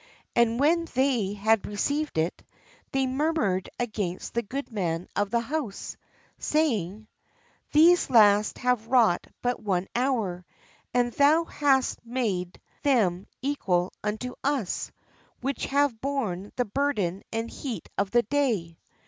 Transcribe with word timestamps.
And 0.35 0.59
when 0.59 0.85
they 0.95 1.33
had 1.33 1.67
received 1.67 2.17
it, 2.17 2.43
they 2.91 3.05
murmured 3.05 3.69
against 3.79 4.33
the 4.33 4.41
32 4.41 4.55
LABOURERS 4.55 4.67
IN 4.67 4.73
THE 4.73 4.81
VINEYARD 4.81 4.97
goodman 4.97 5.09
of 5.21 5.29
the 5.29 5.39
house, 5.41 5.97
saying: 6.39 7.07
"These 7.71 8.09
last 8.09 8.57
have 8.57 8.87
wrought 8.87 9.27
but 9.43 9.61
one 9.61 9.87
hour, 9.95 10.43
and 10.91 11.13
thou 11.13 11.43
hast 11.43 12.03
made 12.03 12.59
them 12.81 13.27
equal 13.43 13.93
unto 14.03 14.33
us, 14.43 14.91
which 15.39 15.67
have 15.67 16.01
borne 16.01 16.51
the 16.55 16.65
burden 16.65 17.21
and 17.31 17.51
heat 17.51 17.87
of 17.95 18.09
the 18.09 18.23
day." 18.23 18.79